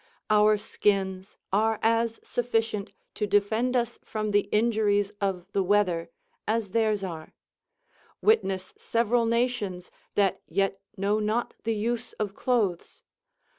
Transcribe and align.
Our 0.31 0.57
skins 0.57 1.37
are 1.53 1.77
as 1.83 2.19
sufficient 2.23 2.91
to 3.13 3.27
defend 3.27 3.75
us 3.75 3.99
from 4.03 4.31
the 4.31 4.49
injuries 4.51 5.11
of 5.21 5.45
the 5.51 5.61
weather 5.61 6.09
as 6.47 6.71
theirs 6.71 7.03
are; 7.03 7.35
witness 8.19 8.73
several 8.79 9.27
nations 9.27 9.91
that 10.15 10.41
yet 10.47 10.79
know 10.97 11.19
not 11.19 11.53
the 11.65 11.75
use 11.75 12.13
of 12.13 12.33
clothes. 12.33 13.03